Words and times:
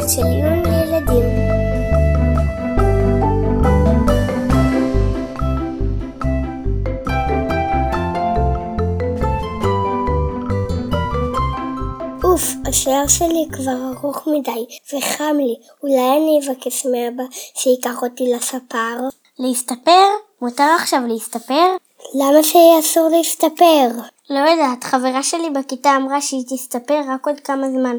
דקות 0.00 0.10
של 0.10 0.22
עיון 0.22 0.62
לילדים. 0.62 1.24
אוף, 12.24 12.42
השיער 12.68 13.08
שלי 13.08 13.48
כבר 13.52 13.72
ארוך 13.96 14.26
מדי 14.26 14.66
וחם 14.94 15.36
לי, 15.36 15.54
אולי 15.82 16.16
אני 16.16 16.40
אבקש 16.44 16.86
מאבא 16.86 17.24
שייקח 17.54 18.02
אותי 18.02 18.32
לספר? 18.34 18.96
להסתפר? 19.38 20.06
מותר 20.42 20.76
עכשיו 20.78 21.00
להסתפר? 21.08 21.76
למה 22.14 22.42
שיהיה 22.42 22.78
אסור 22.80 23.08
להסתפר? 23.08 23.88
לא 24.30 24.38
יודעת, 24.38 24.84
חברה 24.84 25.22
שלי 25.22 25.50
בכיתה 25.50 25.96
אמרה 25.96 26.20
שהיא 26.20 26.44
תסתפר 26.48 27.00
רק 27.08 27.26
עוד 27.26 27.40
כמה 27.40 27.70
זמן, 27.70 27.96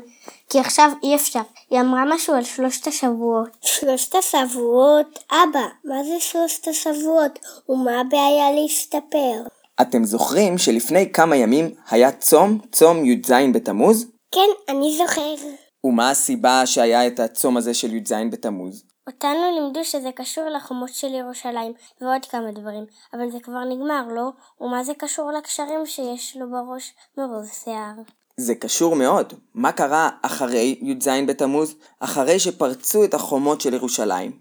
כי 0.49 0.59
עכשיו 0.59 0.91
אי 1.03 1.15
אפשר. 1.15 1.41
היא 1.71 1.79
אמרה 1.81 2.05
משהו 2.05 2.33
על 2.33 2.43
שלושת 2.43 2.87
השבועות. 2.87 3.49
שלושת 3.61 4.15
השבועות? 4.15 5.19
אבא, 5.31 5.67
מה 5.85 6.03
זה 6.03 6.19
שלושת 6.19 6.67
השבועות? 6.67 7.39
ומה 7.69 7.99
הבעיה 7.99 8.51
להסתפר? 8.51 9.43
אתם 9.81 10.03
זוכרים 10.03 10.57
שלפני 10.57 11.11
כמה 11.11 11.35
ימים 11.35 11.75
היה 11.89 12.11
צום, 12.11 12.59
צום 12.71 13.05
י"ז 13.05 13.31
בתמוז? 13.53 14.11
כן, 14.31 14.47
אני 14.69 14.97
זוכר. 14.97 15.35
ומה 15.83 16.09
הסיבה 16.09 16.65
שהיה 16.65 17.07
את 17.07 17.19
הצום 17.19 17.57
הזה 17.57 17.73
של 17.73 17.95
י"ז 17.95 18.13
בתמוז? 18.31 18.83
אותנו 19.07 19.59
לימדו 19.59 19.83
שזה 19.83 20.09
קשור 20.15 20.49
לחומות 20.49 20.93
של 20.93 21.13
ירושלים 21.13 21.73
ועוד 22.01 22.25
כמה 22.25 22.51
דברים, 22.51 22.85
אבל 23.13 23.31
זה 23.31 23.39
כבר 23.39 23.63
נגמר, 23.63 24.07
לא? 24.15 24.29
ומה 24.61 24.83
זה 24.83 24.93
קשור 24.93 25.31
לקשרים 25.31 25.85
שיש 25.85 26.37
לו 26.37 26.49
בראש 26.49 26.93
מרוב 27.17 27.45
שיער? 27.45 28.20
זה 28.37 28.55
קשור 28.55 28.95
מאוד. 28.95 29.33
מה 29.53 29.71
קרה 29.71 30.09
אחרי 30.21 30.79
י"ז 30.81 31.09
בתמוז? 31.27 31.75
אחרי 31.99 32.39
שפרצו 32.39 33.03
את 33.03 33.13
החומות 33.13 33.61
של 33.61 33.73
ירושלים. 33.73 34.31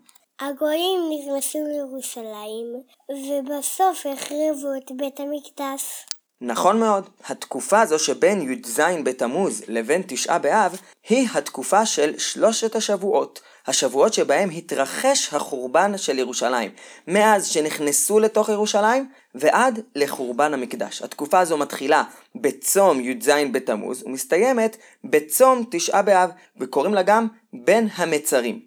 הגויים 0.40 1.00
נכנסו 1.10 1.58
לירושלים, 1.68 2.66
ובסוף 3.10 4.06
החריבו 4.06 4.68
את 4.76 4.90
בית 4.96 5.20
המקדש. 5.20 6.06
נכון 6.42 6.80
מאוד, 6.80 7.08
התקופה 7.26 7.80
הזו 7.80 7.98
שבין 7.98 8.52
י"ז 8.52 8.80
בתמוז 9.04 9.62
לבין 9.68 10.02
תשעה 10.06 10.38
באב 10.38 10.76
היא 11.08 11.28
התקופה 11.34 11.86
של 11.86 12.18
שלושת 12.18 12.76
השבועות. 12.76 13.40
השבועות 13.66 14.14
שבהם 14.14 14.50
התרחש 14.50 15.34
החורבן 15.34 15.98
של 15.98 16.18
ירושלים. 16.18 16.70
מאז 17.08 17.46
שנכנסו 17.46 18.18
לתוך 18.18 18.48
ירושלים 18.48 19.08
ועד 19.34 19.80
לחורבן 19.96 20.54
המקדש. 20.54 21.02
התקופה 21.02 21.40
הזו 21.40 21.56
מתחילה 21.56 22.02
בצום 22.34 23.00
י"ז 23.00 23.30
בתמוז 23.52 24.02
ומסתיימת 24.06 24.76
בצום 25.04 25.64
תשעה 25.70 26.02
באב 26.02 26.30
וקוראים 26.56 26.94
לה 26.94 27.02
גם 27.02 27.26
בין 27.52 27.88
המצרים. 27.94 28.60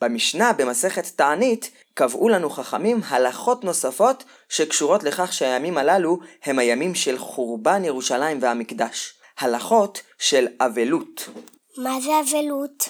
במשנה 0.00 0.52
במסכת 0.52 1.06
תענית 1.16 1.70
קבעו 1.98 2.28
לנו 2.28 2.50
חכמים 2.50 3.00
הלכות 3.08 3.64
נוספות 3.64 4.24
שקשורות 4.48 5.02
לכך 5.02 5.32
שהימים 5.32 5.78
הללו 5.78 6.18
הם 6.44 6.58
הימים 6.58 6.94
של 6.94 7.18
חורבן 7.18 7.84
ירושלים 7.84 8.38
והמקדש. 8.42 9.14
הלכות 9.38 10.00
של 10.18 10.46
אבלות. 10.60 11.28
מה 11.76 12.00
זה 12.00 12.10
אבלות? 12.20 12.88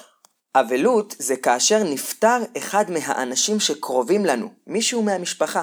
אבלות 0.55 1.15
זה 1.19 1.37
כאשר 1.37 1.83
נפטר 1.83 2.39
אחד 2.56 2.91
מהאנשים 2.91 3.61
שקרובים 3.61 4.25
לנו, 4.25 4.48
מישהו 4.67 5.03
מהמשפחה. 5.03 5.62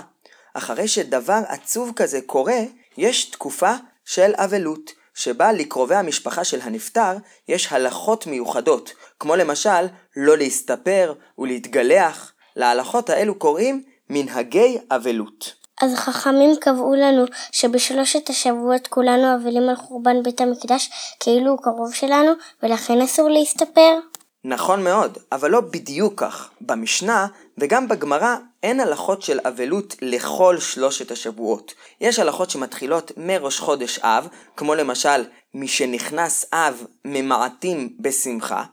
אחרי 0.53 0.87
שדבר 0.87 1.41
עצוב 1.47 1.91
כזה 1.95 2.19
קורה, 2.25 2.59
יש 2.97 3.25
תקופה 3.25 3.73
של 4.05 4.31
אבלות, 4.35 4.91
שבה 5.13 5.52
לקרובי 5.52 5.95
המשפחה 5.95 6.43
של 6.43 6.61
הנפטר 6.61 7.17
יש 7.47 7.71
הלכות 7.71 8.27
מיוחדות, 8.27 8.93
כמו 9.19 9.35
למשל 9.35 9.85
לא 10.15 10.37
להסתפר 10.37 11.13
ולהתגלח. 11.37 12.31
להלכות 12.55 13.10
האלו 13.10 13.36
קוראים 13.36 13.83
מנהגי 14.10 14.77
אבלות. 14.92 15.54
אז 15.82 15.95
חכמים 15.95 16.55
קבעו 16.61 16.95
לנו 16.95 17.26
שבשלושת 17.52 18.30
השבועות 18.30 18.88
כולנו 18.88 19.36
אבלים 19.36 19.70
על 19.70 19.76
חורבן 19.76 20.23
בית 20.23 20.42
המקדש 20.42 20.89
כאילו 21.20 21.52
הוא 21.52 21.60
קרוב 21.61 21.94
שלנו 21.94 22.32
ולכן 22.64 23.02
אסור 23.02 23.30
להסתפר? 23.30 23.99
נכון 24.44 24.83
מאוד, 24.83 25.17
אבל 25.32 25.52
לא 25.52 25.61
בדיוק 25.61 26.14
כך. 26.17 26.49
במשנה 26.61 27.27
וגם 27.58 27.88
בגמרא 27.88 28.36
אין 28.64 28.80
הלכות 28.80 29.21
של 29.21 29.39
אבלות 29.48 29.95
לכל 30.02 30.60
שלושת 30.60 31.11
השבועות. 31.11 31.73
יש 32.02 32.20
הלכות 32.20 32.49
שמתחילות 32.49 33.11
מראש 33.17 33.60
חודש 33.60 33.99
אב, 33.99 34.27
כמו 34.58 34.76
למשל 34.76 35.23
משנכנס 35.54 36.45
אב 36.54 36.83
ממעטים 37.05 37.89
בשמחה. 37.99 38.64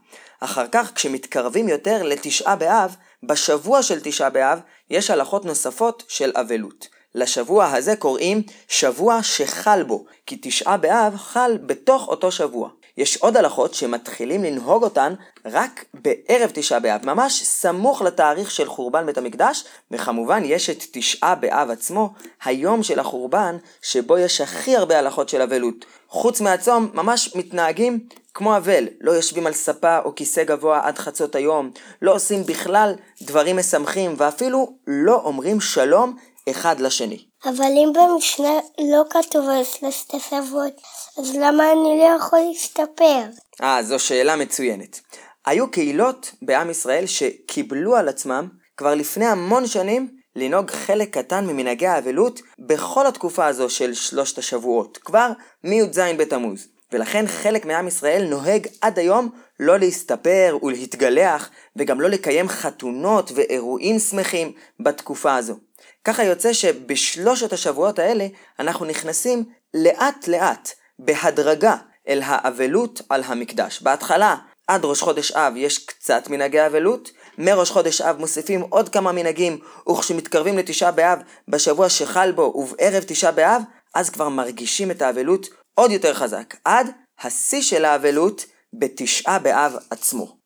אחר 0.41 0.67
כך 0.73 0.93
כשמתקרבים 0.95 1.69
יותר 1.69 2.03
לתשעה 2.03 2.57
באב, 2.57 2.97
בשבוע 3.23 3.83
של 3.83 4.01
תשעה 4.03 4.31
באב 4.31 4.61
יש 4.91 5.11
הלכות 5.11 5.45
נוספות 5.45 6.03
של 6.09 6.33
אבלות. 6.35 6.89
לשבוע 7.15 7.67
הזה 7.73 7.97
קוראים 7.97 8.43
שבוע 8.69 9.23
שחל 9.23 9.83
בו, 9.83 10.05
כי 10.27 10.39
תשעה 10.43 10.77
באב 10.77 11.17
חל 11.17 11.59
בתוך 11.67 12.09
אותו 12.09 12.33
שבוע. 12.33 12.69
יש 12.97 13.17
עוד 13.17 13.37
הלכות 13.37 13.75
שמתחילים 13.75 14.45
לנהוג 14.45 14.83
אותן 14.83 15.15
רק 15.45 15.85
בערב 15.95 16.51
תשעה 16.55 16.81
באב, 16.81 17.07
ממש 17.07 17.43
סמוך 17.43 18.03
לתאריך 18.03 18.51
של 18.51 18.69
חורבן 18.69 19.07
בית 19.07 19.19
המקדש, 19.19 19.65
וכמובן 19.91 20.43
יש 20.45 20.71
את 20.71 20.85
תשעה 20.93 21.35
באב 21.35 21.71
עצמו, 21.71 22.11
היום 22.45 22.83
של 22.83 22.99
החורבן, 22.99 23.57
שבו 23.83 24.19
יש 24.19 24.41
הכי 24.41 24.77
הרבה 24.77 24.99
הלכות 24.99 25.29
של 25.29 25.43
אבלות. 25.43 25.85
חוץ 26.09 26.41
מהצום, 26.41 26.91
ממש 26.95 27.37
מתנהגים 27.37 28.09
כמו 28.35 28.57
אבל, 28.57 28.85
לא 29.01 29.13
יושבים 29.13 29.47
על 29.47 29.53
ספה 29.53 29.99
או 30.05 30.15
כיסא 30.15 30.45
גבוה 30.45 30.81
עד 30.83 30.99
חצות 30.99 31.35
היום, 31.35 31.71
לא 32.03 32.15
עושים 32.15 32.43
בכלל 32.47 32.95
דברים 33.23 33.57
משמחים, 33.57 34.15
ואפילו 34.17 34.73
לא 34.87 35.21
אומרים 35.25 35.61
שלום 35.61 36.17
אחד 36.51 36.81
לשני. 36.81 37.25
אבל 37.45 37.65
אם 37.65 37.93
במשנה 37.95 38.59
לא 38.79 39.03
כתוב 39.11 39.49
על 39.49 39.65
שלושת 39.65 40.15
השבועות, 40.15 40.73
אז 41.19 41.37
למה 41.37 41.73
אני 41.73 41.99
לא 41.99 42.17
יכול 42.17 42.39
להסתפר? 42.49 43.23
אה, 43.63 43.83
זו 43.83 43.99
שאלה 43.99 44.37
מצוינת. 44.37 45.01
היו 45.47 45.71
קהילות 45.71 46.33
בעם 46.43 46.71
ישראל 46.71 47.07
שקיבלו 47.07 47.97
על 47.97 48.09
עצמם 48.09 48.49
כבר 48.77 48.95
לפני 48.95 49.27
המון 49.27 49.67
שנים 49.67 50.09
לנהוג 50.37 50.71
חלק 50.71 51.19
קטן 51.19 51.47
ממנהגי 51.47 51.87
האבלות 51.87 52.41
בכל 52.59 53.07
התקופה 53.07 53.47
הזו 53.47 53.71
של 53.71 53.95
שלושת 53.95 54.39
השבועות, 54.39 54.99
כבר 54.99 55.29
מי"ז 55.65 55.99
בתמוז. 56.19 56.67
ולכן 56.93 57.27
חלק 57.27 57.65
מעם 57.65 57.89
ישראל 57.89 58.27
נוהג 58.29 58.67
עד 58.81 58.99
היום 58.99 59.31
לא 59.61 59.79
להסתפר 59.79 60.59
ולהתגלח, 60.63 61.51
וגם 61.77 62.01
לא 62.01 62.09
לקיים 62.09 62.49
חתונות 62.49 63.33
ואירועים 63.35 63.99
שמחים 63.99 64.53
בתקופה 64.81 65.37
הזו. 65.37 65.57
ככה 66.05 66.25
יוצא 66.25 66.53
שבשלושת 66.53 67.53
השבועות 67.53 67.99
האלה 67.99 68.27
אנחנו 68.59 68.87
נכנסים 68.87 69.45
לאט 69.75 70.29
לאט, 70.29 70.73
בהדרגה, 70.99 71.77
אל 72.09 72.21
האבלות 72.25 73.01
על 73.09 73.23
המקדש. 73.27 73.83
בהתחלה, 73.83 74.37
עד 74.69 74.85
ראש 74.85 75.03
חודש 75.03 75.33
אב 75.33 75.57
יש 75.57 75.87
קצת 75.87 76.29
מנהגי 76.31 76.67
אבלות, 76.67 77.11
מראש 77.39 77.71
חודש 77.71 78.01
אב 78.01 78.19
מוסיפים 78.19 78.61
עוד 78.61 78.89
כמה 78.89 79.13
מנהגים, 79.13 79.59
וכשמתקרבים 79.91 80.59
לתשעה 80.59 80.93
באב, 80.93 81.19
בשבוע 81.49 81.89
שחל 81.89 82.33
בו 82.33 82.43
ובערב 82.43 83.03
תשעה 83.07 83.33
באב, 83.33 83.63
אז 83.95 84.11
כבר 84.11 84.29
מרגישים 84.29 84.91
את 84.91 85.03
האבלות 85.03 85.47
עוד 85.75 85.91
יותר 85.91 86.15
חזק, 86.15 86.55
עד 86.65 86.91
השיא 87.23 87.63
של 87.63 87.85
האבלות 87.85 88.45
בתשעה 88.73 89.39
באב 89.39 89.77
עצמו. 89.91 90.37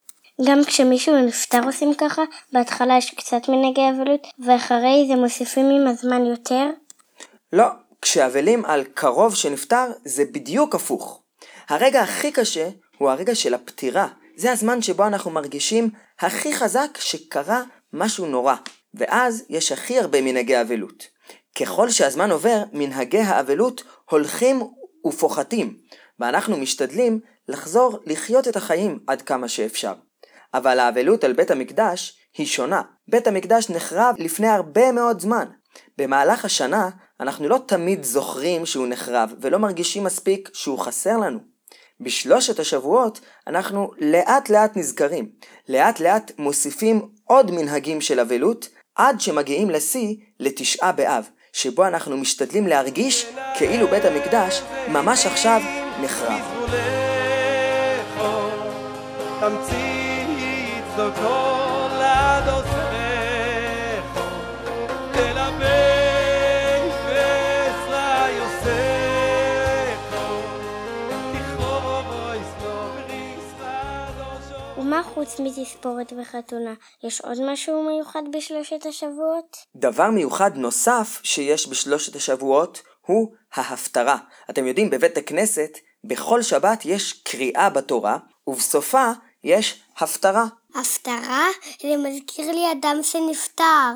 גם 0.47 0.65
כשמישהו 0.65 1.27
נפטר 1.27 1.61
עושים 1.65 1.95
ככה? 1.95 2.23
בהתחלה 2.53 2.99
יש 2.99 3.11
קצת 3.11 3.49
מנהגי 3.49 3.91
אבלות, 3.91 4.27
ואחרי 4.47 5.05
זה 5.09 5.17
מוסיפים 5.17 5.71
עם 5.71 5.87
הזמן 5.87 6.27
יותר? 6.27 6.67
לא, 7.53 7.67
כשאבלים 8.09 8.65
על 8.65 8.84
קרוב 8.94 9.34
שנפטר 9.34 9.87
זה 10.05 10.25
בדיוק 10.25 10.75
הפוך. 10.75 11.22
הרגע 11.69 12.01
הכי 12.01 12.33
קשה 12.33 12.69
הוא 12.98 13.10
הרגע 13.10 13.34
של 13.34 13.54
הפטירה. 13.54 14.09
זה 14.36 14.53
הזמן 14.53 14.83
שבו 14.83 15.07
אנחנו 15.07 15.31
מרגישים 15.31 15.91
הכי 16.21 16.54
חזק 16.54 16.98
שקרה 16.98 17.63
משהו 17.92 18.27
נורא. 18.27 18.54
ואז 18.95 19.45
יש 19.48 19.72
הכי 19.72 19.98
הרבה 19.98 20.21
מנהגי 20.21 20.60
אבלות. 20.60 21.07
ככל 21.60 21.91
שהזמן 21.91 22.31
עובר, 22.31 22.63
מנהגי 22.72 23.19
האבלות 23.19 23.84
הולכים 24.10 24.63
ופוחתים, 25.07 25.77
ואנחנו 26.19 26.57
משתדלים 26.57 27.21
לחזור 27.48 27.98
לחיות 28.07 28.48
את 28.48 28.57
החיים 28.57 28.98
עד 29.07 29.22
כמה 29.22 29.48
שאפשר. 29.48 29.92
אבל 30.54 30.78
האבלות 30.78 31.25
על 31.25 31.33
בית 31.33 31.51
המקדש 31.51 32.19
היא 32.36 32.47
שונה. 32.47 32.83
בית 33.09 33.27
המקדש 33.27 33.71
נחרב 33.71 34.15
לפני 34.19 34.48
הרבה 34.48 34.92
מאוד 34.92 35.21
זמן. 35.21 35.47
במהלך 35.99 36.45
השנה 36.45 36.89
אנחנו 37.21 37.49
לא 37.49 37.59
תמיד 37.67 38.05
זוכרים 38.05 38.67
שהוא 38.67 38.87
נחרב 38.87 39.34
ולא 39.41 39.59
מרגישים 39.59 40.05
מספיק 40.05 40.51
שהוא 40.53 40.78
חסר 40.78 41.17
לנו. 41.17 41.39
בשלושת 42.01 42.59
השבועות 42.59 43.21
אנחנו 43.47 43.91
לאט 43.99 44.51
לאט 44.51 44.77
נזכרים, 44.77 45.28
לאט 45.69 46.01
לאט 46.01 46.33
מוסיפים 46.39 47.09
עוד 47.25 47.51
מנהגים 47.51 48.01
של 48.01 48.21
אבלות 48.21 48.69
עד 48.95 49.21
שמגיעים 49.21 49.71
לשיא 49.71 50.17
לתשעה 50.41 50.93
באב, 50.93 51.28
שבו 51.53 51.87
אנחנו 51.87 52.17
משתדלים 52.17 52.67
להרגיש 52.67 53.27
כאילו 53.59 53.89
בית 53.89 54.05
המקדש 54.05 54.63
ממש 54.89 55.27
עכשיו 55.27 55.61
נחרב. 56.01 56.41
sto 60.97 61.13
con 61.13 61.99
la 61.99 62.41
docerejo 62.47 62.85
חוץ 75.15 75.41
מתספורת 75.41 76.13
וחתונה? 76.21 76.75
יש 77.05 77.21
עוד 77.21 77.39
משהו 77.53 77.83
מיוחד 77.83 78.23
בשלושת 78.33 78.87
השבועות? 78.87 79.57
דבר 79.77 80.11
מיוחד 80.11 80.57
נוסף 80.57 81.21
שיש 81.23 81.69
בשלושת 81.69 82.17
השבועות 82.17 82.83
הוא 83.07 83.35
ההפטרה. 83.55 84.17
אתם 84.51 84.67
יודעים, 84.67 84.91
בבית 84.91 85.19
הכנסת, 85.19 85.79
בכל 86.05 86.43
שבת 86.43 86.85
יש 86.85 87.13
קריאה 87.13 87.71
בתורה, 87.71 88.19
ובסופה 88.47 89.11
יש 89.45 89.83
הפטרה. 89.99 90.45
הפטרה? 90.75 91.47
זה 91.83 91.97
מזכיר 91.97 92.53
לי 92.53 92.73
אדם 92.73 92.97
שנפטר. 93.03 93.93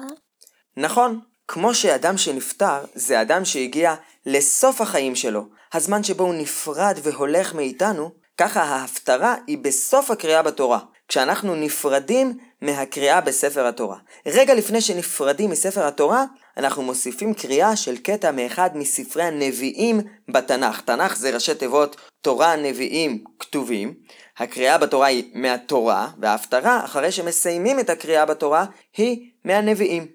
נכון, 0.76 1.20
כמו 1.48 1.74
שאדם 1.74 2.18
שנפטר 2.18 2.84
זה 2.94 3.20
אדם 3.22 3.44
שהגיע 3.44 3.94
לסוף 4.26 4.80
החיים 4.80 5.16
שלו, 5.16 5.44
הזמן 5.72 6.02
שבו 6.02 6.24
הוא 6.24 6.34
נפרד 6.34 6.98
והולך 7.02 7.54
מאיתנו, 7.54 8.10
ככה 8.38 8.62
ההפטרה 8.62 9.34
היא 9.46 9.58
בסוף 9.58 10.10
הקריאה 10.10 10.42
בתורה, 10.42 10.78
כשאנחנו 11.10 11.54
נפרדים 11.54 12.38
מהקריאה 12.60 13.20
בספר 13.20 13.66
התורה. 13.66 13.96
רגע 14.26 14.54
לפני 14.54 14.80
שנפרדים 14.80 15.50
מספר 15.50 15.86
התורה, 15.86 16.24
אנחנו 16.56 16.82
מוסיפים 16.82 17.34
קריאה 17.34 17.76
של 17.76 17.96
קטע 17.96 18.30
מאחד 18.30 18.70
מספרי 18.74 19.22
הנביאים 19.22 20.00
בתנ"ך. 20.28 20.80
תנ"ך 20.80 21.16
זה 21.16 21.30
ראשי 21.34 21.54
תיבות 21.54 21.96
תורה, 22.20 22.56
נביאים, 22.56 23.24
כתובים. 23.38 23.94
הקריאה 24.38 24.78
בתורה 24.78 25.06
היא 25.06 25.30
מהתורה, 25.34 26.08
וההפטרה, 26.18 26.84
אחרי 26.84 27.12
שמסיימים 27.12 27.80
את 27.80 27.90
הקריאה 27.90 28.26
בתורה, 28.26 28.64
היא 28.96 29.30
מהנביאים. 29.44 30.06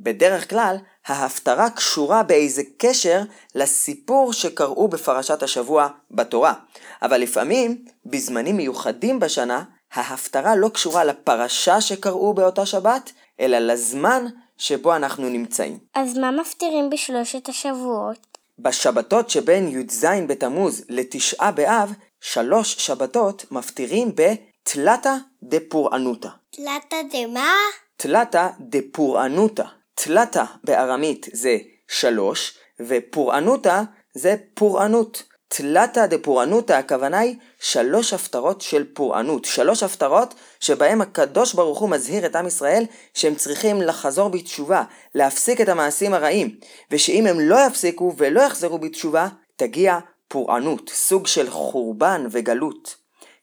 בדרך 0.00 0.50
כלל, 0.50 0.76
ההפטרה 1.06 1.70
קשורה 1.70 2.22
באיזה 2.22 2.62
קשר 2.78 3.22
לסיפור 3.54 4.32
שקראו 4.32 4.88
בפרשת 4.88 5.42
השבוע 5.42 5.88
בתורה. 6.10 6.54
אבל 7.02 7.20
לפעמים, 7.20 7.84
בזמנים 8.06 8.56
מיוחדים 8.56 9.20
בשנה, 9.20 9.62
ההפטרה 9.94 10.56
לא 10.56 10.68
קשורה 10.68 11.04
לפרשה 11.04 11.80
שקראו 11.80 12.34
באותה 12.34 12.66
שבת, 12.66 13.12
אלא 13.40 13.58
לזמן 13.58 14.26
שבו 14.58 14.96
אנחנו 14.96 15.28
נמצאים. 15.28 15.78
אז 15.94 16.18
מה 16.18 16.30
מפטירים 16.30 16.90
בשלושת 16.90 17.48
השבועות? 17.48 18.38
בשבתות 18.58 19.30
שבין 19.30 19.68
י"ז 19.68 20.04
בתמוז 20.26 20.84
לתשעה 20.88 21.50
באב, 21.50 21.92
שלוש 22.20 22.74
שבתות 22.74 23.44
מפטירים 23.50 24.12
בתלתא 24.14 25.14
דפורענותא. 25.42 26.28
תלת 26.50 26.94
דמה? 27.12 27.52
תלתא 27.96 28.48
דפורענותא. 28.60 29.64
תלתא 29.94 30.44
בארמית 30.64 31.28
זה 31.32 31.58
שלוש, 31.88 32.58
ופורענותא 32.80 33.82
זה 34.14 34.36
פורענות. 34.54 35.22
תלתא 35.54 36.06
דפורענותא 36.06 36.72
הכוונה 36.72 37.18
היא 37.18 37.36
שלוש 37.60 38.12
הפטרות 38.12 38.60
של 38.60 38.84
פורענות. 38.94 39.44
שלוש 39.44 39.82
הפטרות 39.82 40.34
שבהם 40.60 41.00
הקדוש 41.00 41.54
ברוך 41.54 41.78
הוא 41.78 41.88
מזהיר 41.90 42.26
את 42.26 42.36
עם 42.36 42.46
ישראל 42.46 42.84
שהם 43.14 43.34
צריכים 43.34 43.82
לחזור 43.82 44.28
בתשובה, 44.28 44.82
להפסיק 45.14 45.60
את 45.60 45.68
המעשים 45.68 46.14
הרעים, 46.14 46.56
ושאם 46.90 47.26
הם 47.26 47.40
לא 47.40 47.66
יפסיקו 47.66 48.14
ולא 48.16 48.40
יחזרו 48.40 48.78
בתשובה, 48.78 49.28
תגיע 49.56 49.98
פורענות, 50.28 50.90
סוג 50.94 51.26
של 51.26 51.50
חורבן 51.50 52.26
וגלות. 52.30 52.96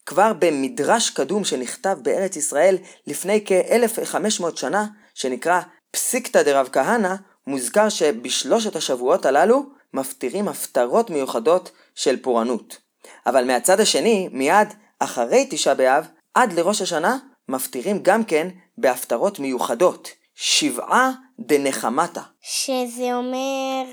כבר 0.06 0.32
במדרש 0.38 1.10
קדום 1.10 1.44
שנכתב 1.44 1.98
בארץ 2.02 2.36
ישראל 2.36 2.76
לפני 3.06 3.44
כ-1500 3.46 4.56
שנה, 4.56 4.86
שנקרא 5.14 5.60
פסיקתא 5.90 6.42
דרב 6.42 6.68
כהנא, 6.72 7.14
מוזכר 7.46 7.88
שבשלושת 7.88 8.76
השבועות 8.76 9.26
הללו 9.26 9.66
מפטירים 9.94 10.48
הפטרות 10.48 11.10
מיוחדות 11.10 11.70
של 11.94 12.22
פורענות. 12.22 12.78
אבל 13.26 13.44
מהצד 13.44 13.80
השני, 13.80 14.28
מיד 14.32 14.68
אחרי 14.98 15.46
תשעה 15.50 15.74
באב, 15.74 16.06
עד 16.34 16.52
לראש 16.52 16.82
השנה, 16.82 17.16
מפטירים 17.48 17.98
גם 18.02 18.24
כן 18.24 18.48
בהפטרות 18.78 19.38
מיוחדות. 19.38 20.08
שבעה 20.42 21.10
דנחמתא. 21.38 22.20
שזה 22.42 23.14
אומר 23.14 23.84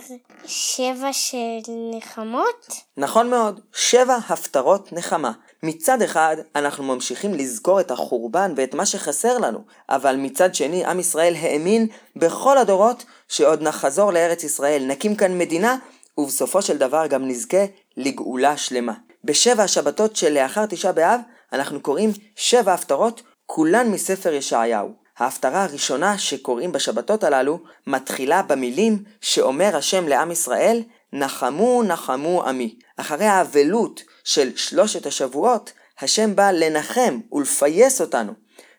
שבע 0.46 1.14
של 1.14 1.72
נחמות? 1.98 2.68
נכון 2.98 3.30
מאוד, 3.30 3.60
שבע 3.74 4.18
הפטרות 4.30 4.94
נחמה. 4.94 5.32
מצד 5.64 6.02
אחד, 6.02 6.38
אנחנו 6.56 6.84
ממשיכים 6.84 7.34
לזכור 7.34 7.80
את 7.80 7.92
החורבן 7.92 8.54
ואת 8.58 8.74
מה 8.74 8.86
שחסר 8.86 9.38
לנו, 9.38 9.60
אבל 9.90 10.16
מצד 10.16 10.56
שני, 10.56 10.86
עם 10.86 11.00
ישראל 11.00 11.36
האמין 11.36 11.88
בכל 12.16 12.58
הדורות 12.58 13.06
שעוד 13.28 13.62
נחזור 13.62 14.12
לארץ 14.12 14.44
ישראל, 14.44 14.86
נקים 14.86 15.16
כאן 15.16 15.38
מדינה, 15.38 15.78
ובסופו 16.18 16.62
של 16.62 16.78
דבר 16.78 17.08
גם 17.08 17.28
נזכה 17.28 17.66
לגאולה 17.98 18.58
שלמה. 18.58 18.94
בשבע 19.24 19.64
השבתות 19.64 20.16
שלאחר 20.16 20.66
תשעה 20.66 20.92
באב, 20.92 21.20
אנחנו 21.54 21.82
קוראים 21.82 22.12
שבע 22.36 22.74
הפטרות, 22.74 23.22
כולן 23.46 23.92
מספר 23.92 24.34
ישעיהו. 24.34 25.08
ההפטרה 25.18 25.64
הראשונה 25.64 26.18
שקוראים 26.18 26.72
בשבתות 26.72 27.24
הללו 27.24 27.60
מתחילה 27.88 28.42
במילים 28.42 29.04
שאומר 29.22 29.76
השם 29.76 30.08
לעם 30.08 30.32
ישראל, 30.32 30.84
נחמו 31.14 31.84
נחמו 31.84 32.44
עמי. 32.44 32.76
אחרי 32.98 33.26
האבלות 33.26 34.02
של 34.24 34.56
שלושת 34.56 35.06
השבועות, 35.06 35.72
השם 36.02 36.36
בא 36.36 36.52
לנחם 36.52 37.20
ולפייס 37.32 38.02
אותנו. 38.02 38.34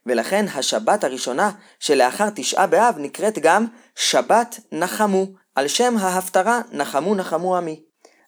ולכן 0.07 0.47
השבת 0.55 1.05
הראשונה 1.05 1.51
שלאחר 1.81 2.31
תשעה 2.35 2.67
באב 2.67 2.95
נקראת 2.99 3.39
גם 3.39 3.67
שבת 3.97 4.61
נחמו, 4.73 5.27
על 5.59 5.69
שם 5.69 5.97
ההפטרה 5.97 6.61
נחמו 6.73 7.15
נחמו 7.15 7.57
עמי. 7.57 7.81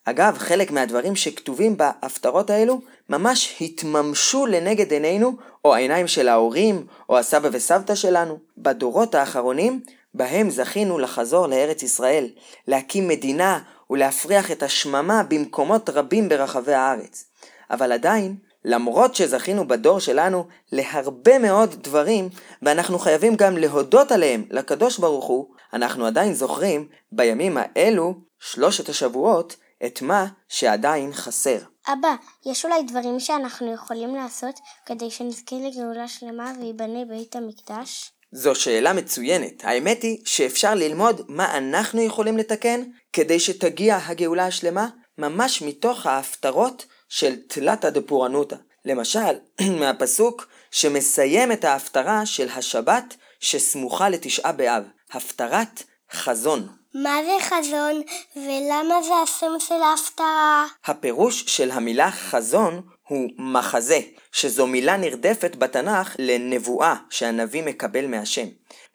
אגב, 0.05 0.39
חלק 0.39 0.71
מהדברים 0.71 1.17
שכתובים 1.17 1.77
בהפטרות 1.77 2.51
האלו 2.51 2.81
ממש 3.09 3.57
התממשו 3.61 4.47
לנגד 4.47 4.93
עינינו, 4.93 5.33
או 5.65 5.75
העיניים 5.75 6.09
של 6.09 6.29
ההורים, 6.29 6.87
או 7.09 7.19
הסבא 7.19 7.49
וסבתא 7.53 7.95
שלנו, 7.95 8.39
בדורות 8.59 9.15
האחרונים, 9.15 9.81
בהם 10.15 10.51
זכינו 10.51 10.99
לחזור 10.99 11.47
לארץ 11.47 11.83
ישראל, 11.83 12.29
להקים 12.69 13.09
מדינה 13.09 13.59
ולהפריח 13.91 14.51
את 14.51 14.63
השממה 14.63 15.23
במקומות 15.23 15.91
רבים 15.91 16.29
ברחבי 16.29 16.75
הארץ. 16.75 17.25
אבל 17.71 17.93
עדיין, 17.93 18.37
למרות 18.65 19.15
שזכינו 19.15 19.69
בדור 19.69 20.01
שלנו 20.01 20.47
להרבה 20.73 21.39
מאוד 21.39 21.75
דברים, 21.83 22.29
ואנחנו 22.63 22.99
חייבים 22.99 23.37
גם 23.37 23.57
להודות 23.57 24.13
עליהם 24.13 24.45
לקדוש 24.51 24.99
ברוך 24.99 25.25
הוא, 25.25 25.60
אנחנו 25.73 26.07
עדיין 26.07 26.35
זוכרים 26.35 26.89
בימים 27.13 27.57
האלו, 27.61 28.15
שלושת 28.41 28.89
השבועות, 28.89 29.57
את 29.87 30.03
מה 30.03 30.27
שעדיין 30.49 31.13
חסר. 31.13 31.59
אבא, 31.89 32.15
יש 32.47 32.65
אולי 32.65 32.83
דברים 32.83 33.21
שאנחנו 33.21 33.75
יכולים 33.75 34.15
לעשות 34.15 34.55
כדי 34.87 35.11
שנזכה 35.11 35.57
לגאולה 35.57 36.09
שלמה 36.09 36.53
וייבנה 36.61 37.05
בית 37.05 37.37
המקדש? 37.37 38.13
זו 38.33 38.55
שאלה 38.55 38.93
מצוינת. 38.93 39.65
האמת 39.65 40.03
היא 40.03 40.19
שאפשר 40.25 40.75
ללמוד 40.75 41.21
מה 41.29 41.59
אנחנו 41.59 42.01
יכולים 42.01 42.39
לתקן 42.39 42.83
כדי 43.13 43.41
שתגיע 43.41 43.99
הגאולה 44.07 44.47
השלמה 44.47 44.89
ממש 45.19 45.63
מתוך 45.63 46.07
ההפטרות 46.07 46.87
של 47.09 47.37
תלתא 47.49 47.91
דפורענותא. 47.91 48.57
למשל, 48.85 49.39
מהפסוק 49.81 50.47
שמסיים 50.71 51.53
את 51.53 51.65
ההפטרה 51.65 52.27
של 52.27 52.49
השבת 52.49 53.17
שסמוכה 53.41 54.09
לתשעה 54.09 54.53
באב, 54.53 54.85
הפטרת 55.13 55.83
חזון. 56.13 56.69
מה 56.95 57.17
זה 57.25 57.45
חזון 57.45 58.03
ולמה 58.37 59.03
זה 59.03 59.15
השם 59.15 59.53
של 59.59 59.83
ההפטרה? 59.83 60.67
הפירוש 60.85 61.45
של 61.47 61.71
המילה 61.71 62.11
חזון 62.11 62.83
הוא 63.09 63.31
מחזה, 63.39 64.01
שזו 64.33 64.67
מילה 64.67 64.97
נרדפת 64.97 65.57
בתנ"ך 65.57 66.17
לנבואה 66.19 66.95
שהנביא 67.11 67.63
מקבל 67.63 68.07
מהשם. 68.07 68.47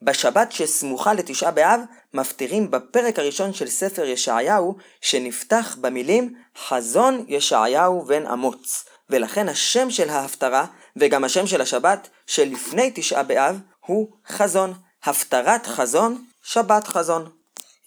בשבת 0.01 0.51
שסמוכה 0.51 1.13
לתשעה 1.13 1.51
באב, 1.51 1.81
מפטירים 2.13 2.71
בפרק 2.71 3.19
הראשון 3.19 3.53
של 3.53 3.67
ספר 3.67 4.05
ישעיהו, 4.05 4.75
שנפתח 5.01 5.77
במילים 5.81 6.33
חזון 6.67 7.25
ישעיהו 7.27 8.05
בן 8.05 8.27
אמוץ. 8.27 8.85
ולכן 9.09 9.49
השם 9.49 9.89
של 9.89 10.09
ההפטרה, 10.09 10.65
וגם 10.97 11.23
השם 11.23 11.47
של 11.47 11.61
השבת 11.61 12.09
שלפני 12.27 12.91
תשעה 12.95 13.23
באב, 13.23 13.59
הוא 13.85 14.07
חזון. 14.27 14.73
הפטרת 15.05 15.67
חזון, 15.67 16.25
שבת 16.43 16.87
חזון. 16.87 17.29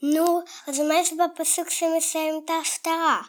נו, 0.02 0.40
אז 0.66 0.78
מה 0.78 0.94
יש 0.94 1.12
בפסוק 1.12 1.70
שמסיים 1.70 2.40
את 2.44 2.50
ההפטרה? 2.50 3.22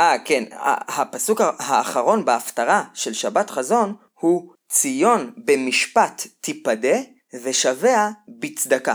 אה, 0.00 0.16
כן, 0.24 0.44
הפסוק 0.88 1.40
האחרון 1.58 2.24
בהפטרה 2.24 2.84
של 2.94 3.12
שבת 3.12 3.50
חזון 3.50 3.94
הוא 4.20 4.52
ציון 4.68 5.32
במשפט 5.36 6.26
תיפדה 6.40 6.96
ושביה 7.42 8.10
בצדקה. 8.40 8.94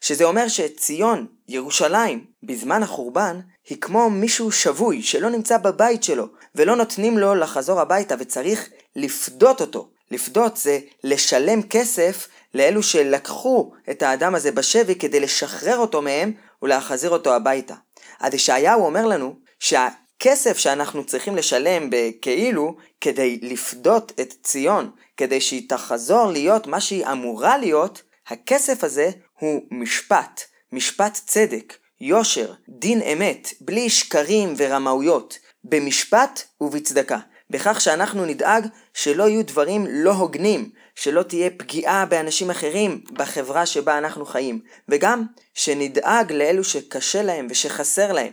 שזה 0.00 0.24
אומר 0.24 0.48
שציון, 0.48 1.26
ירושלים, 1.48 2.26
בזמן 2.42 2.82
החורבן, 2.82 3.40
היא 3.68 3.80
כמו 3.80 4.10
מישהו 4.10 4.52
שבוי 4.52 5.02
שלא 5.02 5.30
נמצא 5.30 5.58
בבית 5.58 6.02
שלו, 6.02 6.26
ולא 6.54 6.76
נותנים 6.76 7.18
לו 7.18 7.34
לחזור 7.34 7.80
הביתה 7.80 8.14
וצריך 8.18 8.68
לפדות 8.96 9.60
אותו, 9.60 9.90
לפדות 10.10 10.56
זה 10.56 10.78
לשלם 11.04 11.62
כסף 11.62 12.28
לאלו 12.54 12.82
שלקחו 12.82 13.72
את 13.90 14.02
האדם 14.02 14.34
הזה 14.34 14.52
בשבי 14.52 14.94
כדי 14.94 15.20
לשחרר 15.20 15.78
אותו 15.78 16.02
מהם 16.02 16.32
ולהחזיר 16.62 17.10
אותו 17.10 17.34
הביתה. 17.34 17.74
אז 18.20 18.34
ישעיהו 18.34 18.84
אומר 18.84 19.06
לנו 19.06 19.34
שהכסף 19.58 20.58
שאנחנו 20.58 21.04
צריכים 21.04 21.36
לשלם 21.36 21.88
בכאילו 21.90 22.76
כדי 23.00 23.38
לפדות 23.42 24.12
את 24.20 24.34
ציון, 24.42 24.90
כדי 25.16 25.40
שהיא 25.40 25.68
תחזור 25.68 26.26
להיות 26.26 26.66
מה 26.66 26.80
שהיא 26.80 27.06
אמורה 27.06 27.58
להיות, 27.58 28.02
הכסף 28.28 28.84
הזה 28.84 29.10
הוא 29.38 29.62
משפט, 29.70 30.40
משפט 30.72 31.20
צדק, 31.26 31.76
יושר, 32.00 32.52
דין 32.68 33.02
אמת, 33.02 33.48
בלי 33.60 33.90
שקרים 33.90 34.54
ורמאויות, 34.56 35.38
במשפט 35.64 36.42
ובצדקה. 36.60 37.18
בכך 37.52 37.80
שאנחנו 37.80 38.24
נדאג 38.24 38.66
שלא 38.94 39.28
יהיו 39.28 39.46
דברים 39.46 39.86
לא 39.90 40.10
הוגנים, 40.10 40.70
שלא 40.94 41.22
תהיה 41.22 41.50
פגיעה 41.56 42.06
באנשים 42.06 42.50
אחרים 42.50 43.00
בחברה 43.12 43.66
שבה 43.66 43.98
אנחנו 43.98 44.26
חיים, 44.26 44.60
וגם 44.88 45.24
שנדאג 45.54 46.32
לאלו 46.32 46.64
שקשה 46.64 47.22
להם 47.22 47.46
ושחסר 47.50 48.12
להם. 48.12 48.32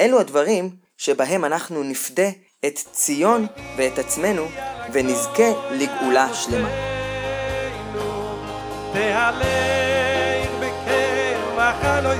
אלו 0.00 0.20
הדברים 0.20 0.70
שבהם 0.96 1.44
אנחנו 1.44 1.82
נפדה 1.82 2.28
את 2.66 2.78
ציון 2.92 3.46
ואת 3.76 3.98
עצמנו 3.98 4.46
ונזכה 4.92 5.52
לגאולה 5.70 6.34
שלמה. 6.34 6.70
תהלך 8.92 10.50
בקרבך 10.60 12.00
לא 12.02 12.12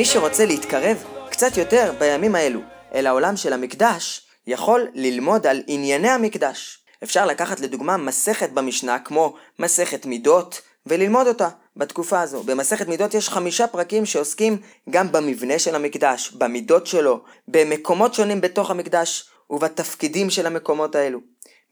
מי 0.00 0.06
שרוצה 0.06 0.46
להתקרב 0.46 1.04
קצת 1.30 1.56
יותר 1.56 1.92
בימים 1.98 2.34
האלו 2.34 2.60
אל 2.94 3.06
העולם 3.06 3.36
של 3.36 3.52
המקדש, 3.52 4.26
יכול 4.46 4.88
ללמוד 4.94 5.46
על 5.46 5.62
ענייני 5.66 6.08
המקדש. 6.08 6.78
אפשר 7.02 7.26
לקחת 7.26 7.60
לדוגמה 7.60 7.96
מסכת 7.96 8.50
במשנה 8.50 8.98
כמו 8.98 9.34
מסכת 9.58 10.06
מידות 10.06 10.60
וללמוד 10.86 11.26
אותה 11.26 11.48
בתקופה 11.76 12.20
הזו. 12.20 12.42
במסכת 12.42 12.88
מידות 12.88 13.14
יש 13.14 13.28
חמישה 13.28 13.66
פרקים 13.66 14.06
שעוסקים 14.06 14.58
גם 14.90 15.12
במבנה 15.12 15.58
של 15.58 15.74
המקדש, 15.74 16.32
במידות 16.32 16.86
שלו, 16.86 17.20
במקומות 17.48 18.14
שונים 18.14 18.40
בתוך 18.40 18.70
המקדש 18.70 19.30
ובתפקידים 19.50 20.30
של 20.30 20.46
המקומות 20.46 20.94
האלו. 20.94 21.20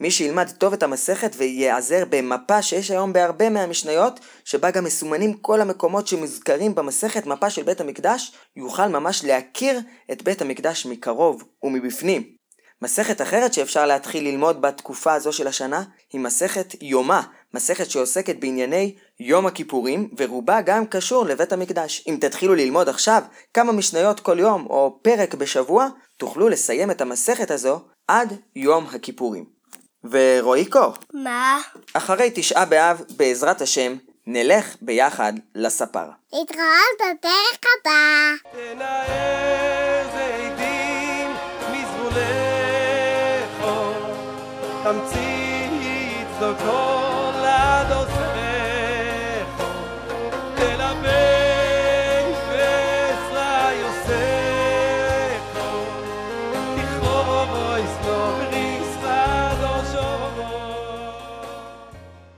מי 0.00 0.10
שילמד 0.10 0.50
טוב 0.58 0.72
את 0.72 0.82
המסכת 0.82 1.34
וייעזר 1.36 2.04
במפה 2.10 2.62
שיש 2.62 2.90
היום 2.90 3.12
בהרבה 3.12 3.50
מהמשניות, 3.50 4.20
שבה 4.44 4.70
גם 4.70 4.84
מסומנים 4.84 5.34
כל 5.34 5.60
המקומות 5.60 6.06
שמוזכרים 6.06 6.74
במסכת, 6.74 7.26
מפה 7.26 7.50
של 7.50 7.62
בית 7.62 7.80
המקדש, 7.80 8.32
יוכל 8.56 8.86
ממש 8.86 9.24
להכיר 9.24 9.80
את 10.12 10.22
בית 10.22 10.42
המקדש 10.42 10.86
מקרוב 10.86 11.42
ומבפנים. 11.62 12.38
מסכת 12.82 13.22
אחרת 13.22 13.54
שאפשר 13.54 13.86
להתחיל 13.86 14.24
ללמוד 14.24 14.62
בתקופה 14.62 15.14
הזו 15.14 15.32
של 15.32 15.46
השנה 15.46 15.82
היא 16.12 16.20
מסכת 16.20 16.74
יומא, 16.82 17.20
מסכת 17.54 17.90
שעוסקת 17.90 18.36
בענייני 18.36 18.94
יום 19.20 19.46
הכיפורים 19.46 20.10
ורובה 20.18 20.60
גם 20.60 20.86
קשור 20.86 21.24
לבית 21.24 21.52
המקדש. 21.52 22.04
אם 22.08 22.16
תתחילו 22.20 22.54
ללמוד 22.54 22.88
עכשיו 22.88 23.22
כמה 23.54 23.72
משניות 23.72 24.20
כל 24.20 24.38
יום 24.38 24.66
או 24.66 24.98
פרק 25.02 25.34
בשבוע, 25.34 25.88
תוכלו 26.16 26.48
לסיים 26.48 26.90
את 26.90 27.00
המסכת 27.00 27.50
הזו 27.50 27.80
עד 28.08 28.32
יום 28.56 28.86
הכיפורים. 28.86 29.57
ורועיקו, 30.04 30.92
מה? 31.12 31.60
אחרי 31.94 32.30
תשעה 32.34 32.64
באב, 32.64 33.02
בעזרת 33.16 33.60
השם, 33.60 33.96
נלך 34.26 34.76
ביחד 34.80 35.32
לספר. 35.54 36.06
להתראות 36.32 36.98
בפרק 36.98 37.66
הבא. 37.80 38.34
תנער 38.52 40.04
זיתים 40.12 41.30
תמצית 44.82 46.28
צדקות 46.40 46.97